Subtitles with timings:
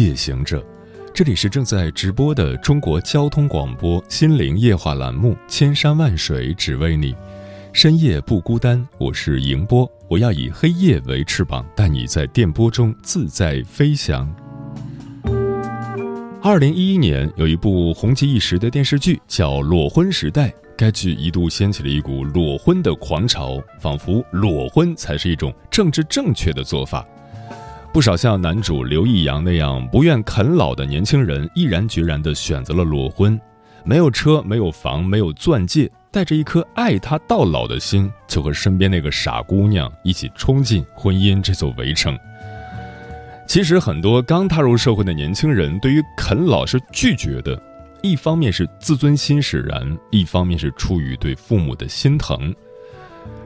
[0.00, 0.64] 夜行者，
[1.12, 7.12] 这里是正在直播的中国交通广播心灵夜话栏目《千山万水只为你》，
[7.74, 14.34] 深夜不孤单，我是迎波，我要以黑夜为翅膀，带你在电波中自在飞翔。
[16.42, 27.06] 二零一一年有一部红极一时的电视剧叫《裸婚时代》，该剧一度掀起了一股裸婚的狂潮，仿佛裸婚才是一种政治正确的做法。
[27.92, 33.38] 不少像男主刘易阳那样不愿啃老的年轻人，毅然决然地选择了裸婚。
[33.84, 42.16] 没有车，没有房，没有钻戒，带着一颗爱他到老的心，就和身边那个傻姑娘一起冲进婚姻这座围城。
[43.48, 47.60] 其实，很多刚踏入社会的年轻人对于啃老是拒绝的，
[48.02, 52.54] 一方面是自尊心使然，一方面是出于对父母的心疼。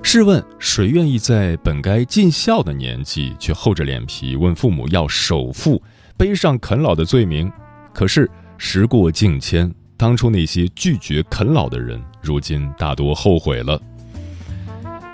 [0.07, 5.83] 试问谁愿意在本该尽孝的年纪，却厚着脸皮问父母要首付，
[6.17, 7.51] 背上啃老的罪名？
[7.93, 13.81] 可是时过境迁，当初那些拒绝啃老的人，如今大多后悔了。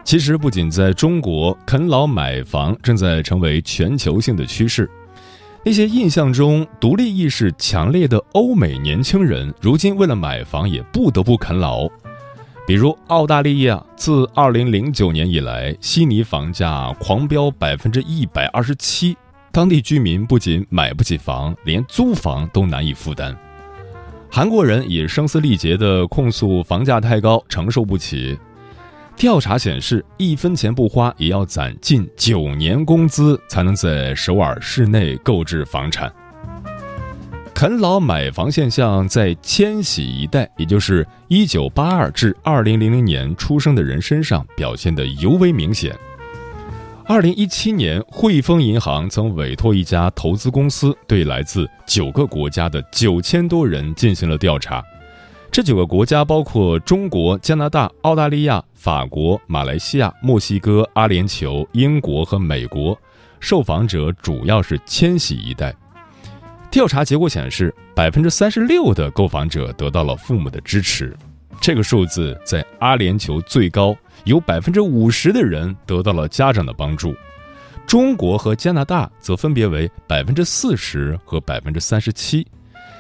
[0.05, 4.91] 其实，不仅在中国，啃老买房正在成为全球性的趋势。
[5.65, 11.89] 那些印象中独立意识强烈的欧美年轻人，如今为了买房也不得不啃老。
[12.71, 19.17] 比如澳大利亚，自二零零九年以来，悉尼房价狂飙百分之一百二十七，
[19.51, 23.37] 当地居民不仅买不起房，连租房都难以负担。
[24.31, 28.39] 韩国人也声嘶力竭地控诉房价太高，承受不起。
[29.17, 36.09] 调查显示，一分钱不花也要攒近九年工资，才能在首尔市内购置房产。
[37.61, 45.95] 啃老买房现象在千禧一代，也就是一九八二至二零零零年出生的人身上表现得尤为明显。
[47.05, 54.83] 二零一七年，汇丰银行曾委托一家投资公司对来自九个国家的九千多人进行了调查。
[55.53, 62.99] 这九个国家包括中国、加拿大、澳大利亚、法国、马来西亚、墨西哥、阿联酋、英国和美国。
[63.39, 65.77] 受访者主要是千禧一代。
[66.71, 71.17] 调查结果显示，百分之三十六的购房者得到了父母的支持，
[71.61, 77.13] 这个数字在阿联酋最高，有百分之五十的人得到了家长的帮助。
[77.89, 82.47] 中国和加拿大则分别为百分之四十和百分之三十七，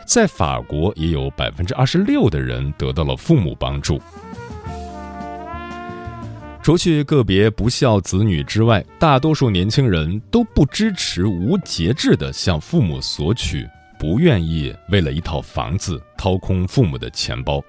[0.04, 4.02] 在法国也有百分之二十六的人得到了父母帮助。
[6.62, 13.66] 除去个别不孝子女之外，大多数年轻人都不支持无节制地向父母索取，
[13.98, 17.64] 不愿意为了一套房子掏空父母的钱包。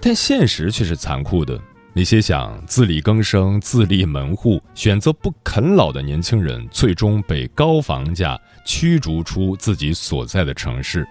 [0.00, 1.58] 但现实却是残酷的，
[1.92, 11.06] 那些想自力更生、自立门户、选择不啃老的年轻人，最终被高房价驱逐出自己所在的城市。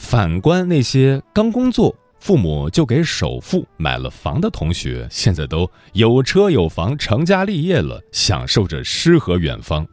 [0.00, 9.84] 反观那些刚工作，父母就给首付买了房的同学，现在都有车有房，成家立业了，享受着诗和远方。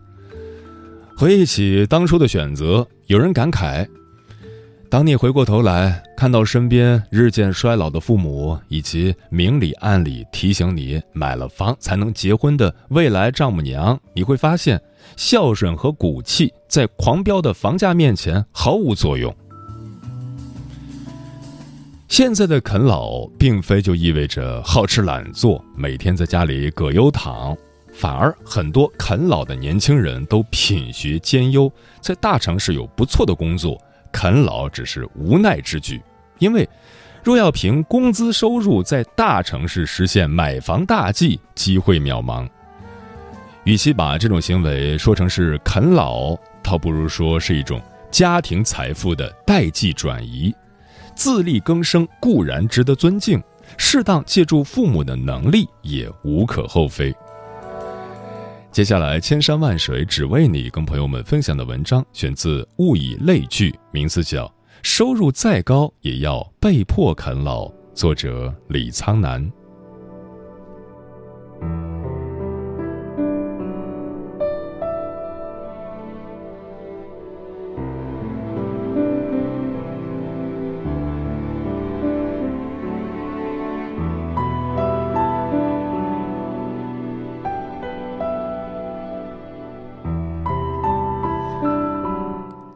[1.17, 3.83] 回忆起当初的选择，有人感慨：
[4.91, 14.79] 当你回过头来看到身边日渐衰老的父母，以及明里暗里提醒你买了房才能结婚的未来丈母娘，你会发现，
[15.17, 19.35] 孝顺和骨气在狂飙的房价面前毫无作用。
[22.09, 27.55] 现在的啃老，并非就意味着好吃懒做，每天在家里葛优躺，
[27.93, 33.79] 反而很多啃老的年轻人都品学兼优，在大城市有不错的工作。
[34.11, 36.01] 啃老只是无奈之举，
[36.39, 36.67] 因为
[37.23, 42.49] 若要凭工资收入在大城市实现买房大计，机会渺茫。
[43.65, 47.79] 与其把这种行为说成是啃老，倒不如说是一种
[48.09, 50.51] 家庭财富的代际转移。
[51.19, 53.43] 自力更生固然值得尊敬，
[53.77, 57.13] 适当借助父母的能力也无可厚非。
[58.71, 64.45] 接下来，千山万水只为你，跟朋友们分享的文章选自《物以类聚》，名字叫
[64.81, 69.51] 《收入再高也要被迫啃老》，作者李苍南。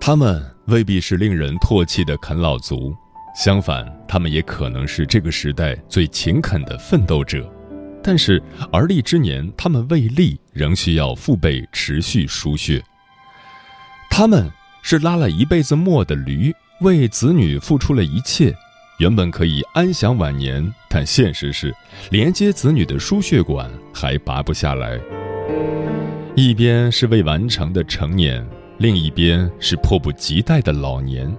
[0.05, 2.93] 他们未必是令人唾弃的啃老族，
[3.33, 7.49] 相反，他们也可能是这个时代最勤恳的奋斗者。
[8.03, 12.83] 但是而立之年，他们未立仍需要父辈持续输血。
[14.09, 14.51] 他们
[14.81, 18.53] 是拉了一辈子磨的驴，为子女付出了一切，
[18.99, 21.73] 原本可以安享晚年，但现实是
[22.11, 24.99] 连接子女的输血管还拔不下来。
[26.35, 28.45] 一边是未完成的成年。
[28.79, 31.31] 另一边是迫不及待的老年，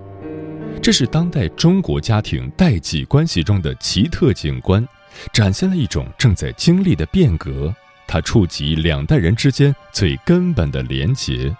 [0.80, 4.86] 这是当代中国家庭代际关系中的奇特景观，
[5.32, 7.74] 展现了一种正在经历的变革。
[8.06, 11.54] 它触及两代人之间最根本的连结。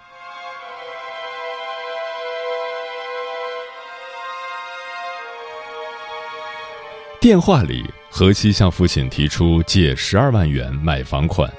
[7.19, 11.51] 电话里，何西向父亲提出借十二万元买房款。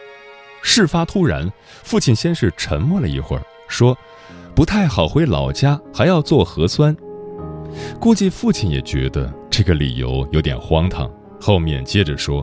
[0.63, 1.53] 事发突然，
[1.85, 3.97] 父亲先是沉默了一会儿，说。
[4.55, 6.97] 不太好回老家，还要做核酸。
[8.01, 11.11] 估计父亲也觉得这个理由有点荒唐。
[11.39, 12.43] 后面接着说，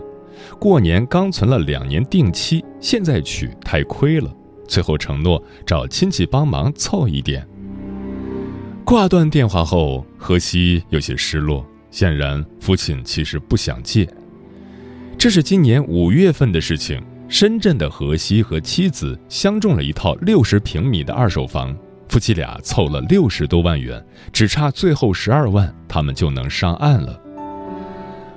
[0.60, 4.32] 过年刚存了两年定期，现在取太亏了。
[4.68, 7.48] 最后承诺找亲戚帮忙凑一点。
[8.86, 14.08] 挂断电话后，何西有些失落，显然父亲其实不想借。
[15.18, 17.02] 这是今年五月份的事情，
[17.34, 21.76] 深圳的何西和妻子相中了一套六十平米的二手房。
[22.08, 27.20] 夫妻俩凑了六十多万元，只差最后十二万，他们就能上岸了。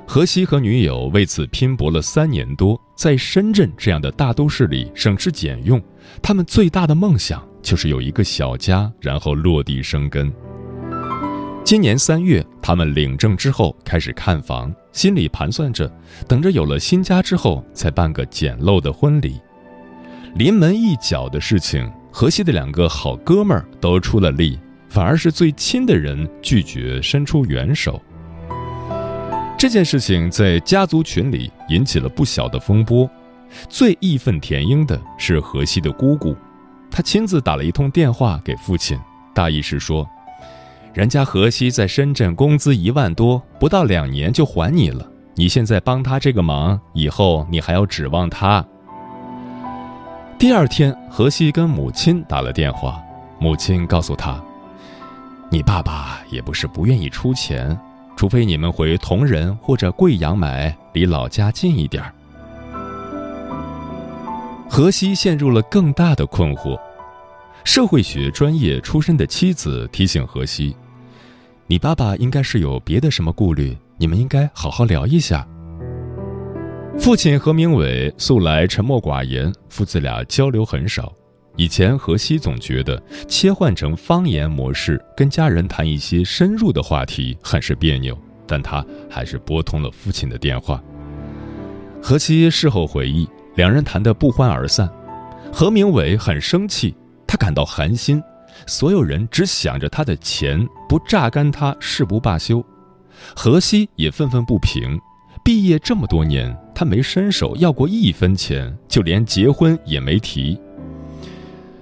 [0.06, 5.78] 河西和女友为此拼搏了三年多，在深圳这样的大都市里省吃俭用。
[6.22, 10.32] 他们最大的梦想就是有一个小家，然后落地生根。
[11.62, 15.92] 今年三月，他们领证之后开始看房，心里盘算着，
[16.26, 19.38] 等着有了新家之后再办个简陋的婚礼。
[20.36, 21.86] 临门一脚的事情。
[22.10, 24.58] 河西的两个好哥们儿都出了力，
[24.88, 28.00] 反而是最亲的人拒绝伸出援手。
[29.58, 33.06] 这件事情在家族群里引起了不小的风波。
[33.68, 36.34] 最义愤填膺的是河西的姑姑，
[36.90, 38.98] 她亲自打了一通电话给父亲，
[39.34, 40.08] 大意是说
[40.96, 45.06] ：“人家河西在深圳工资一万多，不到两年就还你了。
[45.34, 48.64] 你现在帮他这个忙，以后你还要指望他。”
[50.40, 52.98] 第二天，何西跟母亲打了电话，
[53.38, 54.42] 母亲告诉他
[55.52, 57.78] ：“你爸爸也不是不愿意出钱，
[58.16, 62.02] 除非你们回铜仁或者贵阳买，离老家近一点。”
[64.66, 66.80] 何西陷入了更大的困惑。
[67.64, 70.74] 社会学专业出身的妻子提醒何西
[71.68, 75.46] ：“你爸爸应该是有别的什么顾虑，你们应该好好聊一下。”
[76.98, 81.12] 父亲何明伟素来沉默寡言，父子俩交流很少。
[81.56, 88.16] 以前何西总觉得切换成方言模式跟家人谈一些深入的话题很是别扭，
[88.46, 90.82] 但他还是拨通了父亲的电话。
[92.02, 94.88] 何西事后回忆，两人谈得不欢而散。
[95.52, 96.94] 何明伟很生气，
[97.26, 98.22] 他感到寒心，
[98.66, 102.64] 所有人只想着他的钱，不榨干他誓不罢休。
[103.34, 104.98] 何西也愤愤不平。
[105.44, 110.60] 毕业这么多年，他没伸手要过一分钱，就连结婚也没提。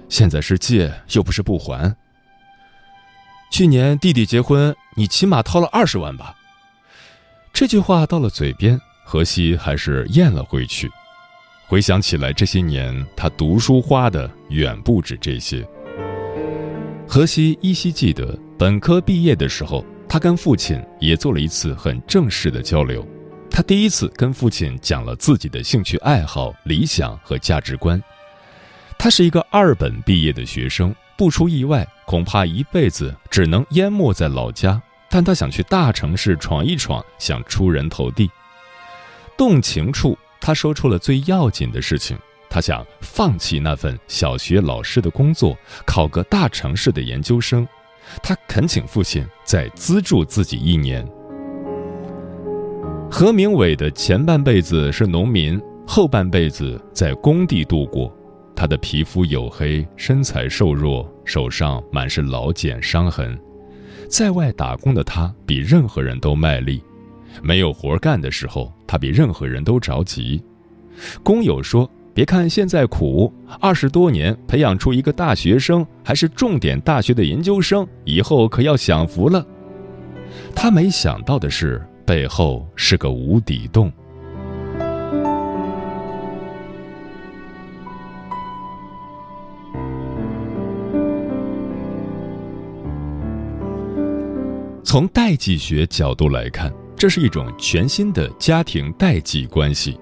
[0.07, 1.95] 现在是借，又不是不还。
[3.49, 6.35] 去年弟弟结婚，你起码掏了二十万吧？
[7.51, 10.91] 这句话到了嘴边，何西还是咽了回去。
[11.67, 15.67] 回想起来，这些年他读书花的远不止这些。
[17.07, 23.07] 何西依稀记得，本科毕业的时候，他跟父亲也做了一次很正式的交流。
[23.49, 28.01] 他第一次跟父亲讲了自己的兴趣爱好、理想和价值观。
[28.97, 34.81] 他是一个二本毕业的学生，不出意外，恐怕一辈子只能淹没在老家。
[35.09, 38.29] 但他想去大城市闯一闯，想出人头地。
[39.37, 42.17] 动情处，他说出了最要紧的事情：
[42.55, 47.67] 他想放弃那份小学老师的工作，考个大城市的研究生。
[48.23, 51.05] 他恳请父亲再资助自己一年。
[53.11, 58.09] 何明伟的前半辈子是农民，后半辈子在工地度过。
[58.55, 63.37] 他的皮肤黝黑，身材瘦弱，手上满是老茧伤痕。
[64.09, 66.81] 在外打工的他比任何人都卖力，
[67.43, 70.41] 没有活干的时候，他比任何人都着急。
[71.21, 79.45] 工友说：“别看现在苦，二十多年培养出一个大学生，还是重点大学的研究生，以后可要享福了。”
[80.55, 81.79] 他没想到的是。
[82.05, 83.91] 背后是个无底洞。
[94.83, 99.99] 从代际学角度来看，这是一种全新的家庭代际关系。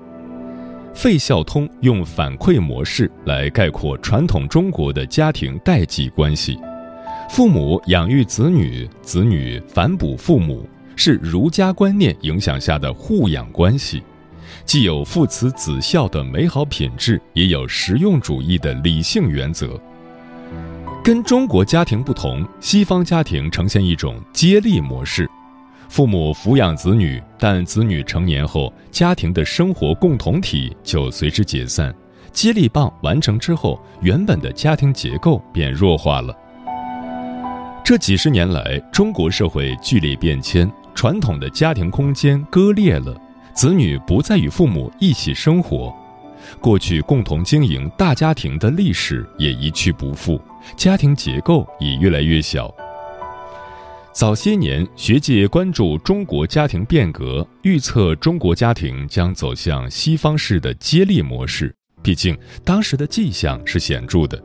[0.93, 6.57] 费孝通用反馈模式来概括传统中国的家庭代际关系：
[7.29, 14.03] 父母养育子女，子女反哺父母，是儒家观念影响下的互养关系，
[14.65, 19.79] 既有父慈子孝的美好品质，也有实用主义的理性原则。
[21.03, 25.29] 跟中国家庭不同，西方家庭呈现一种接力模式。
[25.93, 31.93] 父母抚养子女，但子女成年后，家庭的生活共同体就随之解散。
[32.31, 36.35] 接力棒完成之后，原本的家庭结构便弱化了。
[37.85, 43.15] 这几十年来，中国社会剧烈变迁，传统的家庭空间割裂了，
[43.53, 45.93] 子女不再与父母一起生活，
[46.59, 50.41] 过去共同经营大家庭的历史也一去不复，
[50.75, 52.73] 家庭结构也越来越小。
[54.13, 61.73] 早些年，学界关注中国家庭变革，预测中国家庭将走向西方式的接力模式。
[62.03, 64.39] 毕竟，当时的迹象是显著的。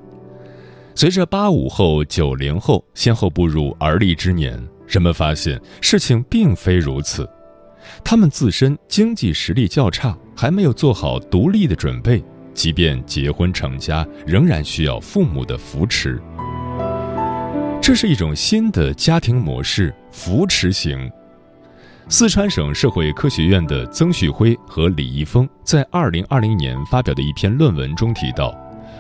[0.94, 7.28] 随着八五后、九零后先后步入而立之年，人们发现事情并非如此。
[8.02, 16.18] 他们自身经济实力较差，还没有做好独立的准备，即便结婚成家，仍然需要父母的扶持。
[17.88, 21.10] 这是一种新的家庭模式——扶持型。
[22.06, 28.54] 四川省社会科学院的曾旭辉和李易峰在二零二零年发表的一篇论文中提到，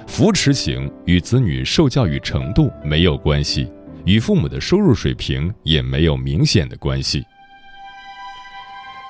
[0.06, 3.70] 扶持型与子女受教育程度没有关系，
[4.06, 7.22] 与父母的收入水平也没有明显的关系。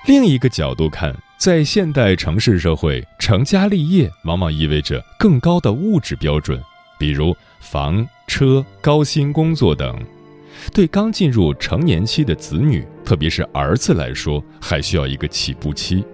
[0.08, 6.60] 另一个角度看，在现代城市社会，成家立业往往意味着更高的物质标准，
[6.98, 8.04] 比如房。
[8.28, 9.98] 车、高薪工作等，
[10.72, 16.04] 对刚进入成年期的子女，特别是儿子来说，还需要一个起步期，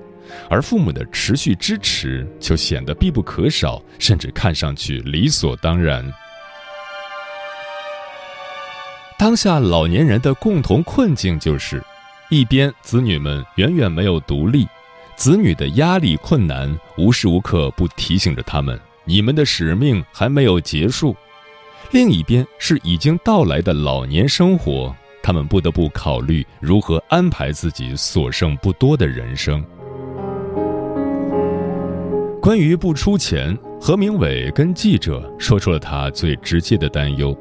[0.49, 6.09] 而父母的持续支持就显得必不可少，甚至看上去理所当然。
[9.19, 11.83] 当下老年人的共同困境就是，
[12.31, 14.67] 一边子女们远远没有独立，
[15.17, 21.15] 子女的压力、困难无时无刻不提醒着他们：你们的使命还没有结束。
[21.91, 29.65] 另一边是已经到来的老年生活，他们不得不考虑如何安排自己所剩不多的人生。
[32.43, 37.37] 关于不出钱，何明伟跟记者说出了他最直接的担忧：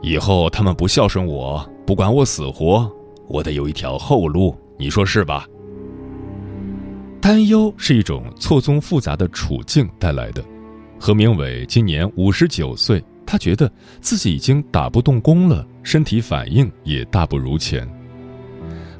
[0.00, 2.90] 以后他们不孝顺我，不管我死活，
[3.28, 5.46] 我得有一条后路，你说是吧？
[7.20, 10.42] 担忧是一种错综复杂的处境带来的。
[10.98, 13.02] 何明伟今年五十九岁。
[13.26, 17.88] 他觉得自己已经打不动工了，身体反应也大不如前。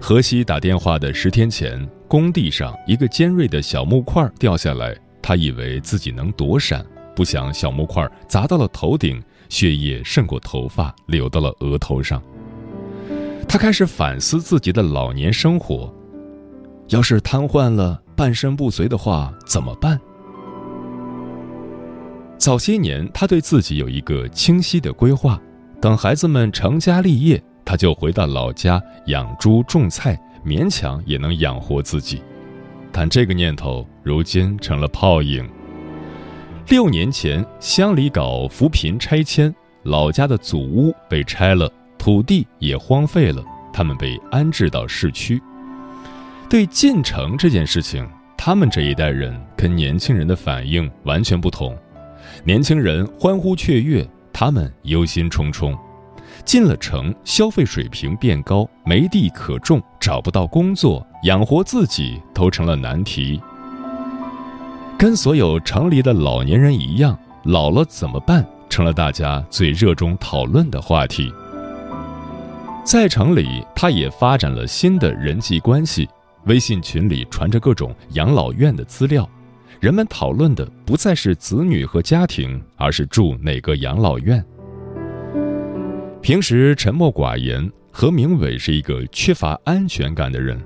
[0.01, 6.85] 河西打电话的十天前，工地上一个尖锐的小木块掉下来，他以为自己能躲闪，
[7.17, 12.23] 不想小木块砸到了头顶，血液渗过头发，流到了额头上。
[13.49, 15.93] 他开始反思自己的老年生活，
[16.89, 19.99] 要是瘫痪了、半身不遂的话，怎么办？
[22.37, 25.41] 早些年，他对自己有一个清晰的规划：
[25.81, 32.21] 等孩子们成家立业，他就回到老家养猪种菜，勉强也能养活自己。
[32.93, 35.49] 但这个念头如今成了泡影。
[36.69, 45.41] 六年前，乡里搞扶贫拆迁，老家的祖屋被拆了，土地也荒废了，他们被安置到市区。
[46.49, 51.77] 对进城这件事情，他们这一代人跟年轻人的反应完全不同。
[52.43, 55.77] 年轻人欢呼雀跃，他们忧心忡忡。
[56.45, 63.41] 进了城，消费水平变高，没地可种，找不到工作，养活自己都成了难题。
[64.99, 71.33] 跟所有城里的老年人一样，老了怎么办，成了大家最热衷讨论的话题。
[72.85, 76.07] 在城里，他也发展了新的人际关系，
[76.45, 79.27] 微信群里传着各种养老院的资料。
[79.85, 84.43] 人们讨论的不再是子女和家庭，而是住哪个养老院。
[86.23, 90.59] 平时沉默寡言，何明伟是一个缺乏安全感的人。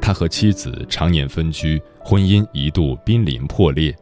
[0.00, 3.92] 他和妻子常年分居，婚姻一度濒临破裂。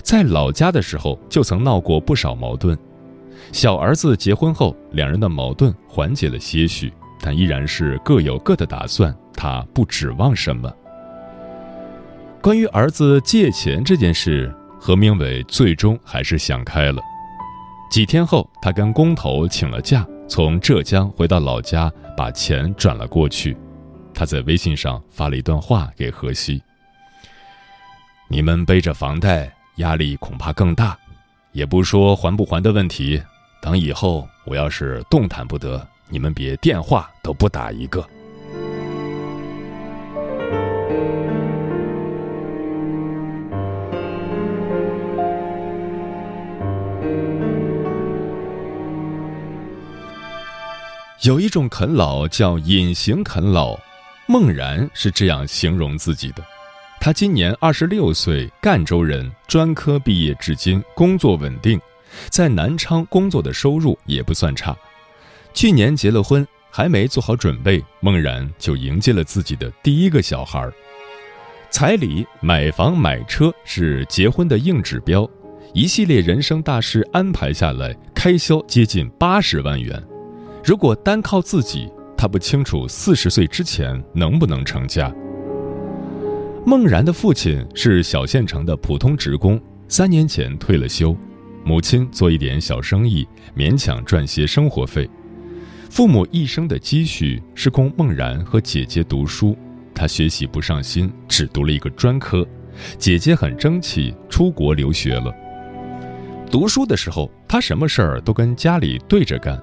[0.00, 2.74] 在老家的时候，就曾闹过不少矛盾。
[3.52, 9.14] 小儿子结婚后，两人的矛盾缓解了些许，但依然是各有各的打算。
[9.34, 10.74] 他不指望什么。
[12.46, 17.02] 关于儿子借钱这件事，何明伟最终还是想开了。
[17.90, 23.56] 几天后，他跟工头请了假，从浙江回到老家，把钱转了过去。
[24.14, 26.62] 他在微信上发了一段话给荷西
[28.30, 30.96] ：“你们背着房贷，压力恐怕更大。
[31.50, 33.20] 也不说还不还的问题，
[33.60, 38.08] 等以后我要是动弹不得，你们别电话都不打一个。”
[51.26, 53.76] 有一种啃老叫隐形啃老，
[54.28, 56.44] 孟然是这样形容自己的。
[57.00, 61.80] 他今年二十六岁，赣州人，专科毕业至今，工作稳定，
[62.30, 64.76] 在南昌工作的收入也不算差。
[65.52, 70.70] 去年结了婚，还没做好准备，孟然就迎接了自己的第一个小孩。
[71.70, 75.28] 彩礼、买房、买车是结婚的硬指标，
[75.74, 80.00] 一系列人生大事安排下来，开销接近八十万元。
[80.66, 85.14] 如果单靠自己，他不清楚四十岁之前能不能成家。
[86.66, 91.16] 孟然的父亲是小县城的普通职工，三年前退了休，
[91.64, 93.24] 母亲做一点小生意，
[93.56, 95.08] 勉强赚些生活费。
[95.88, 99.56] 父母一生的积蓄是供孟然和姐姐读书，
[99.94, 102.44] 他学习不上心，只读了一个专科。
[102.98, 105.32] 姐姐很争气，出国留学了。
[106.50, 109.56] 读书的时候，他什么事儿都跟家里对着干。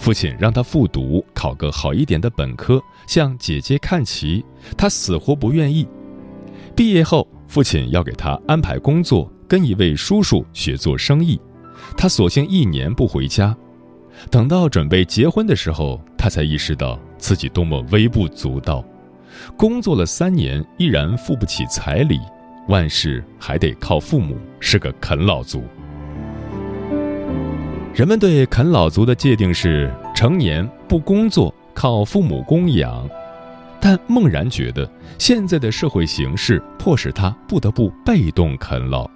[0.00, 4.42] 父亲让他复读，考个好一点的本科，向姐姐看齐。
[4.74, 5.86] 他死活不愿意。
[6.74, 11.38] 毕业后，父亲要给他安排工作，跟一位叔叔学做生意。
[11.98, 13.54] 他索性一年不回家。
[14.30, 18.82] 等到准备结婚的时候，他才意识到自己多么微不足道。
[19.54, 22.18] 工作了三年，依然付不起彩礼，
[22.68, 25.62] 万事还得靠父母，是个啃老族。
[28.00, 33.06] 人们对啃老族的界定是成年不工作，靠父母供养。
[33.78, 39.06] 但孟然觉得，现在的社会形势迫使他不得不被动啃老。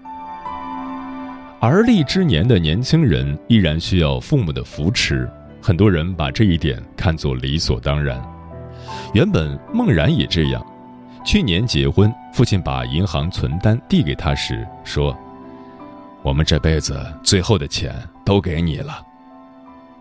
[1.60, 5.26] 而立之年的年轻人依然需要父母的扶持，
[5.62, 8.22] 很多人把这一点看作理所当然。
[9.14, 10.62] 原本孟然也这样。
[11.24, 15.18] 去年结婚，父亲把银行存单递给他时说。
[16.22, 19.04] 我们这辈子最后的钱都给你了，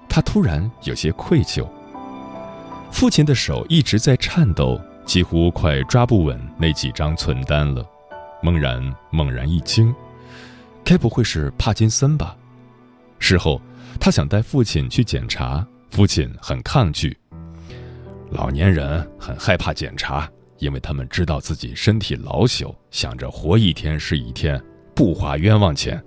[0.07, 1.67] 他突然有些愧疚。
[2.91, 7.85] 父亲的手一直在颤抖，几乎快抓不稳那几张存单了。
[8.41, 9.93] 猛然猛然一惊，
[10.83, 12.35] 该不会是帕金森吧？
[13.19, 13.61] 事后，
[13.99, 17.17] 他想带父亲去检查，父亲很抗拒。
[18.29, 24.61] 老年人很害怕检查，因为他们知道自己身体老朽，想着活一天是一天，
[24.93, 26.03] 不花冤枉钱。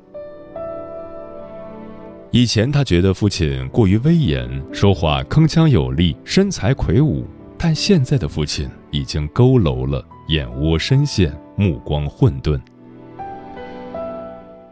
[2.33, 7.25] 以前他觉得父亲过于威严，说话铿锵有力，身材魁梧，
[7.57, 12.61] 但现在的父亲已经佝偻了，眼窝深陷，目光混沌。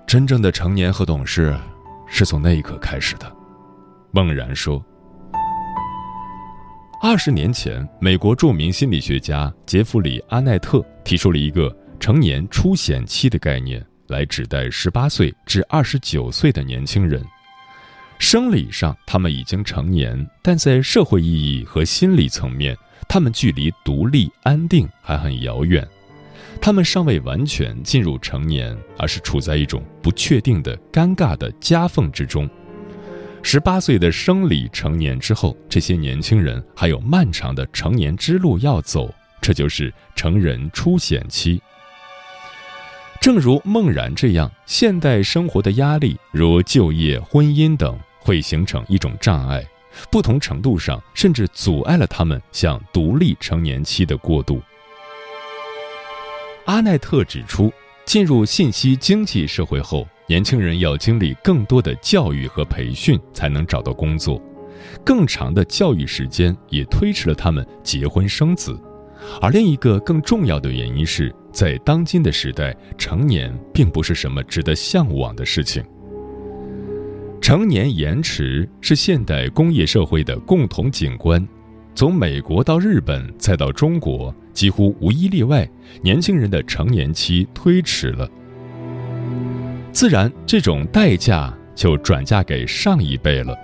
[0.07, 1.57] 真正的成年和懂事，
[2.07, 3.33] 是从那一刻开始的。
[4.11, 4.85] 孟然说
[7.01, 17.25] ：“二十年前，美国著名心理学家杰弗里·阿奈特提出了一个成年初显期的概念，来指代十八岁至二十九岁的年轻人。”
[18.19, 22.77] 生理上，他们已经成年，但在社会意义和心理层面，
[23.09, 25.87] 他们距离独立安定还很遥远。
[26.61, 32.49] 他们尚未完全进入成年，而是处在一种不确定的、尴尬的夹缝之中。
[33.43, 41.61] 十八岁的生理成年之后，这些年轻人还有漫长的成年之路要走，这就是成人初显期。
[43.25, 49.67] 正如孟然这样，现代生活的压力，如就业、婚姻等，会形成一种障碍，
[50.11, 54.61] 不同程度上甚至阻碍了他们向独立成年期的过渡。
[56.67, 57.73] 阿奈特指出，
[58.05, 64.39] 进入信息经济社会后，年轻人要经历更多的教育和培训，才能找到工作，
[65.03, 68.79] 更长的教育时间也推迟了他们结婚生子。
[69.41, 75.83] 而另一个更重要的原因是，在当今的时代，成年并不是什么值得向往的事情。
[77.41, 81.47] 成年延迟是现代工业社会的共同景观，
[81.95, 85.69] 从美国到日本再到中国，几乎无一例外，
[86.03, 88.29] 年轻人的成年期推迟了。
[89.93, 93.57] 自然，这种代价就转嫁给上一辈了。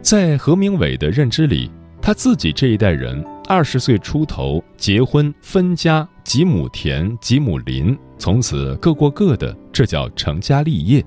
[0.00, 3.22] 在何明伟的认知里，他自己这一代人。
[3.46, 11.04] 二十岁出头结婚分家几亩田几亩林，从此各过各的，这叫成家立业。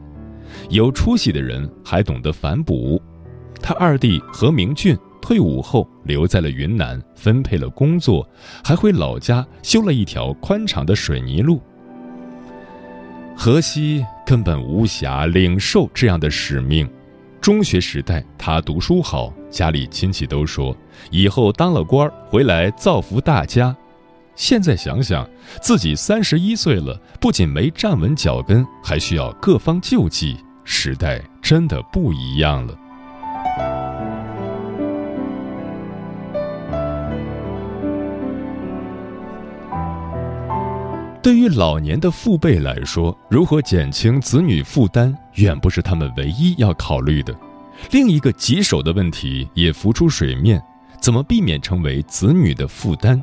[0.69, 3.01] 有出息的人还懂得反哺，
[3.59, 8.25] 他二弟何明俊退伍后留在了云南，分配了工作，
[8.63, 11.59] 还回老家修了一条宽敞的水泥路。
[13.35, 16.87] 何西根本无暇领受这样的使命。
[17.41, 20.75] 中学时代，他读书好，家里亲戚都说
[21.11, 23.75] 以后当了官回来造福大家。
[24.37, 25.27] 现在想想，
[25.63, 32.77] 自己三十一岁了，不仅没站稳脚跟，还需要各方救济，时代真的不一样了。
[41.23, 47.35] 对于老年的父辈来说，如何减轻子女负担，远不是他们唯一要考虑的。
[47.89, 50.61] 另一个棘手的问题也浮出水面：
[51.01, 53.19] 怎么避免成为子女的负担？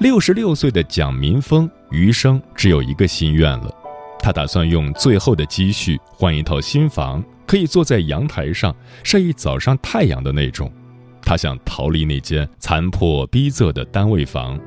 [0.00, 3.68] 六十六岁的蒋民峰余生只有一个心愿了，
[4.20, 10.72] 他打算用最后的积蓄换一套新房，可以坐在阳台上晒一早上太阳的那种。
[11.20, 14.58] 他想逃离那间残破逼仄的单位房。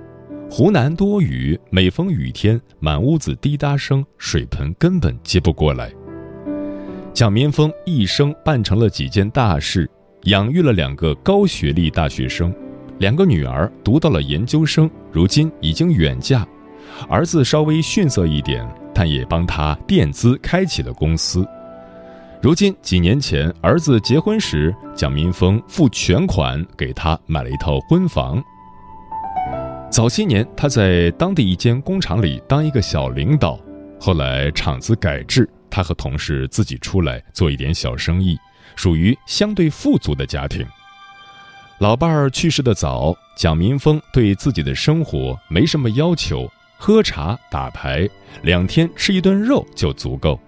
[0.49, 5.89] 湖南多雨，每逢雨天，满屋子滴答声，水盆根本接不过来。
[7.13, 9.89] 蒋民峰一生办成了几件大事，
[10.23, 12.53] 养育了两个高学历大学生。
[13.01, 16.47] 两个女儿读到了研究生，如今已经远嫁。
[17.09, 21.43] 儿子稍微逊色一点，但也帮他垫资开启了公司。
[22.43, 28.39] 如今几年前儿子结婚时，蒋民峰付全款给他买了一套婚房。
[29.89, 33.59] 早些年他在当地一间工厂里当一个小领导，
[33.99, 38.37] 后来厂子改制，他和同事自己出来做一点小生意，
[38.75, 40.63] 属于相对富足的家庭。
[41.81, 48.07] 老伴儿去世的早，蒋民峰对自己的生活没什么要求，喝茶打牌，
[48.43, 50.39] 两天吃一顿肉就足够，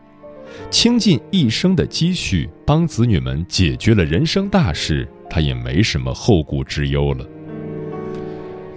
[0.69, 7.25] 倾尽一生的积蓄帮子女们解决了人生大事，他也没什么后顾之忧了。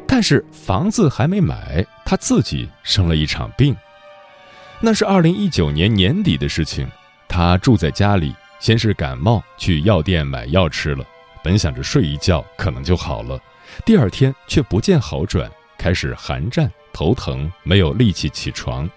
[0.09, 3.77] 但是房子还没买，他自己生了一场病，
[4.81, 6.89] 那是二零一九年年底的事情，
[7.29, 11.05] 他住在家里，先是感冒，去药店买药吃了。
[11.47, 13.41] 本想着睡一觉可能就好了，
[13.85, 18.91] 第二天却不见好转，开始寒战、头疼，没有力气起床。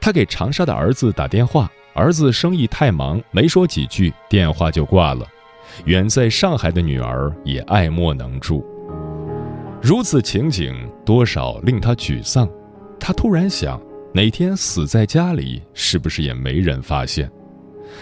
[0.00, 5.26] 他给长沙的儿子打电话，儿子生意太忙，没说几句，电话就挂了。
[5.84, 8.64] 远在上海的女儿也爱莫能助。
[9.82, 12.48] 如此情景多少令他沮丧。
[12.98, 13.78] 他突然想，
[14.14, 17.30] 哪天死在家里，是不是也没人发现？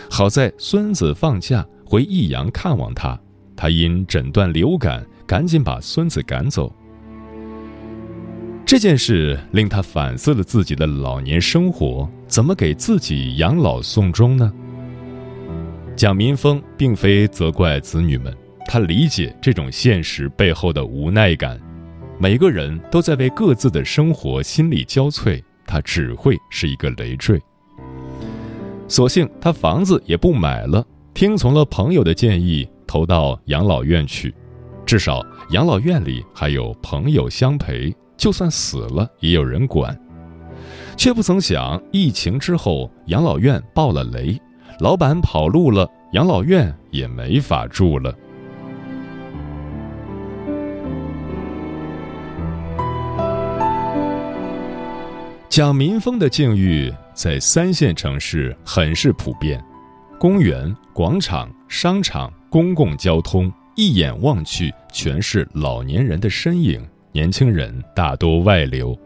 [0.09, 3.19] 好在孙子放假回益阳看望他。
[3.57, 6.73] 他因诊断流感，赶紧把孙子赶走。
[8.65, 14.53] 这件事令他反思了自己的老年生活，怎么给自己养老送终呢？
[15.95, 21.61] 蒋民峰并非责怪子女们，他理解这种现实背后的无奈感。
[22.19, 27.41] 每个人都在为各自的生活心力交瘁，他只会是一个累赘。
[28.89, 32.69] 索性他房子也不买了，听从了朋友的建议。
[32.87, 34.35] 投到养老院去，
[34.85, 39.99] 至少养老院里还有朋友相陪，就算死了也有人管。
[40.97, 44.41] 却不曾想，疫情之后养老院爆了雷，
[44.81, 48.15] 老板跑路了，养老院也没法住了。
[55.49, 59.63] 蒋民峰的境遇在三线城市很是普遍，
[60.19, 62.33] 公园、广场、商场。
[62.49, 68.99] 公共交通一眼望去全是老年人的身影，年轻人大多外流。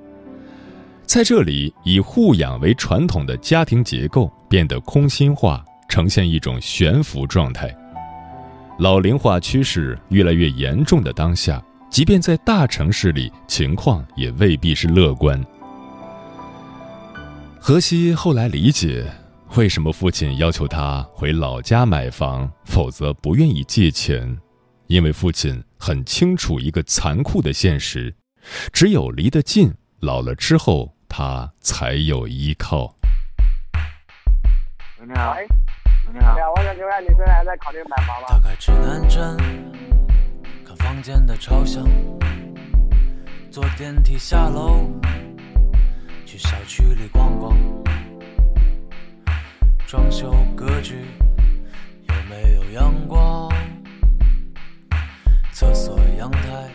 [1.05, 7.77] 在这里，以护养为传统的家庭结构变得空心化，呈现一种悬浮状态。
[8.79, 15.45] 老龄化趋势越来越严重的当下，即便在大城市里，情况也未必是乐观。
[17.59, 19.05] 荷西后来理解。
[19.57, 24.39] 为什么父亲要求他回老家买房，否则不愿意借钱？
[24.87, 28.15] 因为父亲很清楚一个残酷的现实：
[28.73, 32.95] 只有离得近，老了之后他才有依靠。
[35.05, 35.37] 你好，
[36.13, 38.29] 你好，我想请问你现在还在考虑买房吗？
[38.29, 39.37] 打开指南针，
[40.65, 41.85] 看房间的朝向，
[43.51, 44.89] 坐电梯下楼，
[46.25, 47.57] 去小区里逛逛。
[49.91, 51.05] 装修格局
[52.07, 53.53] 有没有阳光？
[55.51, 56.71] 厕所阳台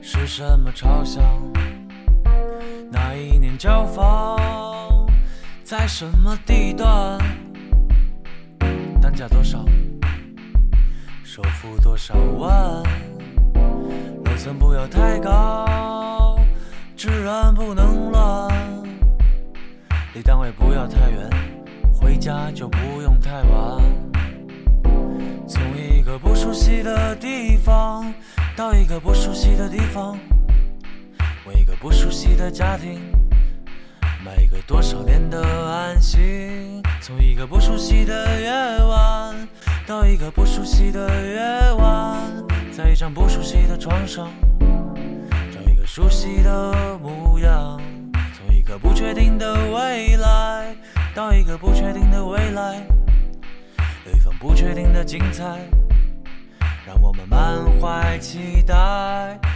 [0.00, 1.24] 是什么朝向？
[2.88, 5.10] 哪一年交房？
[5.64, 7.18] 在什么地段？
[9.02, 9.64] 单价多少？
[11.24, 12.80] 首付多少万？
[14.24, 16.38] 楼层不要太高，
[16.96, 18.48] 治安不能乱。
[20.14, 21.28] 离单位不要太远，
[22.00, 23.82] 回家就不用太晚。
[25.46, 28.12] 从一个不熟悉的地方
[28.56, 30.18] 到一个不熟悉的地方，
[31.46, 33.00] 为一个不熟悉的家庭
[34.24, 36.82] 买一个多少年的安心。
[37.02, 38.50] 从一个不熟悉的夜
[38.84, 39.48] 晚
[39.86, 42.18] 到一个不熟悉的夜晚，
[42.72, 44.30] 在一张不熟悉的床上
[45.52, 47.80] 找一个熟悉的模样。
[48.34, 50.76] 从一个不确定的未来，
[51.14, 52.76] 到一个不确定的未来，
[54.06, 55.58] 有一份不确定的精彩，
[56.86, 58.74] 让我们满怀期待。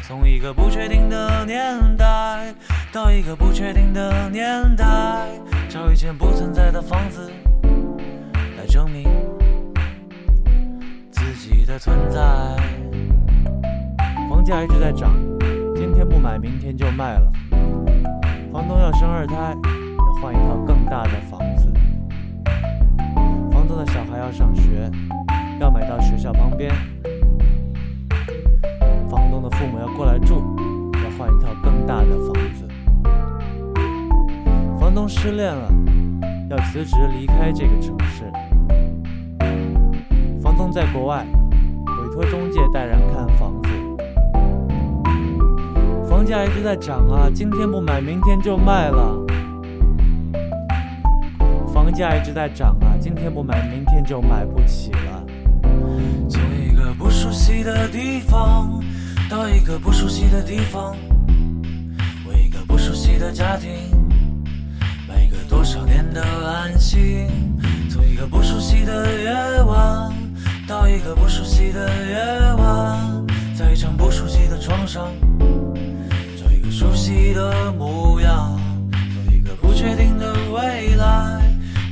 [0.02, 2.52] 从一个不确定的年代，
[2.92, 5.28] 到一个不确定的年代，
[5.68, 7.30] 找一间不存在的房子，
[8.58, 9.08] 来证明
[11.12, 12.20] 自己的存在。
[14.28, 15.14] 房价一直在涨，
[15.76, 17.32] 今天不买，明天就卖了。
[18.52, 21.72] 房东要生二胎，要换一套更大的房子。
[23.50, 24.90] 房东的小孩要上学，
[25.60, 26.70] 要买到学校旁边。
[29.08, 30.42] 房东的父母要过来住，
[30.94, 32.68] 要换一套更大的房子。
[34.78, 35.72] 房东失恋了，
[36.50, 38.24] 要辞职离开这个城市。
[40.42, 41.24] 房东在国外，
[41.86, 43.68] 委托中介带人看房子。
[46.08, 49.23] 房价一直在涨啊，今天不买，明天就卖了。
[51.94, 55.24] 价一直在涨啊，今天不买，明天就买不起了。
[56.28, 58.82] 从一个不熟悉的地方
[59.30, 60.96] 到一个不熟悉的地方，
[62.28, 63.70] 为一个不熟悉的家庭
[65.08, 67.28] 买一个多少年的安心。
[67.88, 70.12] 从一个不熟悉的夜晚
[70.66, 73.24] 到一个不熟悉的夜晚，
[73.56, 75.12] 在一张不熟悉的床上
[76.36, 76.70] 找一个。
[76.70, 78.58] 熟悉的模样，
[78.90, 81.40] 从一个不确定的未来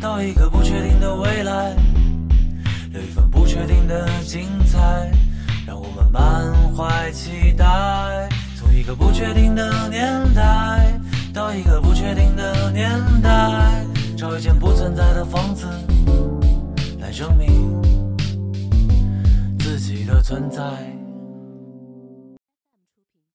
[0.03, 1.77] 到一个不确定的未来，
[2.91, 5.09] 留一份不确定的精彩，
[5.65, 8.29] 让我们满怀期待。
[8.59, 10.99] 从一个不确定的年代
[11.33, 13.87] 到一个不确定的年代，
[14.19, 15.69] 找一间不存在的房子
[16.99, 17.81] 来证明
[19.61, 20.62] 自己的存在。